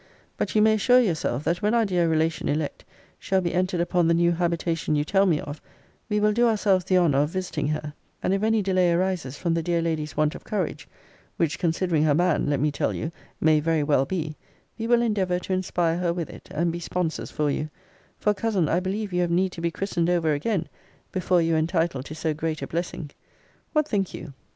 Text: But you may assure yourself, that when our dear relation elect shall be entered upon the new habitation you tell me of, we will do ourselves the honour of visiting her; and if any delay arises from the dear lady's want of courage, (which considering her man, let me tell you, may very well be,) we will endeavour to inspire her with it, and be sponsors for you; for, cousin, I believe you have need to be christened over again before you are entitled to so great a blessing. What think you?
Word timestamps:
But 0.35 0.55
you 0.55 0.63
may 0.63 0.73
assure 0.73 0.99
yourself, 0.99 1.43
that 1.43 1.61
when 1.61 1.75
our 1.75 1.85
dear 1.85 2.09
relation 2.09 2.49
elect 2.49 2.83
shall 3.19 3.39
be 3.39 3.53
entered 3.53 3.79
upon 3.79 4.07
the 4.07 4.15
new 4.15 4.31
habitation 4.31 4.95
you 4.95 5.03
tell 5.03 5.27
me 5.27 5.39
of, 5.39 5.61
we 6.09 6.19
will 6.19 6.33
do 6.33 6.47
ourselves 6.47 6.85
the 6.85 6.97
honour 6.97 7.19
of 7.19 7.29
visiting 7.29 7.67
her; 7.67 7.93
and 8.23 8.33
if 8.33 8.41
any 8.41 8.63
delay 8.63 8.91
arises 8.93 9.37
from 9.37 9.53
the 9.53 9.61
dear 9.61 9.79
lady's 9.79 10.17
want 10.17 10.33
of 10.33 10.43
courage, 10.43 10.89
(which 11.37 11.59
considering 11.59 12.01
her 12.01 12.15
man, 12.15 12.47
let 12.49 12.59
me 12.59 12.71
tell 12.71 12.93
you, 12.93 13.11
may 13.39 13.59
very 13.59 13.83
well 13.83 14.05
be,) 14.05 14.35
we 14.75 14.87
will 14.87 15.03
endeavour 15.03 15.37
to 15.37 15.53
inspire 15.53 15.99
her 15.99 16.11
with 16.11 16.31
it, 16.31 16.47
and 16.49 16.71
be 16.71 16.79
sponsors 16.79 17.29
for 17.29 17.51
you; 17.51 17.69
for, 18.17 18.33
cousin, 18.33 18.67
I 18.67 18.79
believe 18.79 19.13
you 19.13 19.21
have 19.21 19.29
need 19.29 19.51
to 19.51 19.61
be 19.61 19.69
christened 19.69 20.09
over 20.09 20.33
again 20.33 20.67
before 21.11 21.43
you 21.43 21.53
are 21.53 21.59
entitled 21.59 22.05
to 22.05 22.15
so 22.15 22.33
great 22.33 22.63
a 22.63 22.67
blessing. 22.67 23.11
What 23.73 23.87
think 23.87 24.15
you? 24.15 24.33